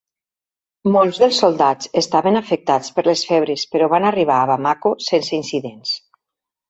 Molts 0.95 1.19
dels 1.23 1.41
soldats 1.43 1.91
estaven 2.01 2.39
afectats 2.41 2.95
per 2.95 3.05
les 3.09 3.23
febres 3.33 3.67
però 3.75 3.93
van 3.95 4.09
arribar 4.13 4.39
a 4.39 4.49
Bamako 4.53 4.95
sense 5.13 5.39
incidents. 5.43 5.93